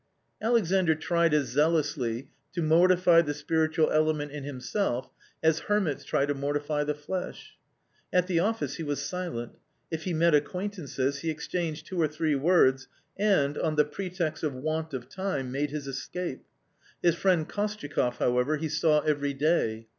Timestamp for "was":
8.83-8.99